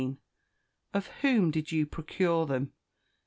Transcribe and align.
Of 0.95 1.05
whom 1.21 1.51
did 1.51 1.71
you 1.71 1.85
procure 1.85 2.47
them? 2.47 2.73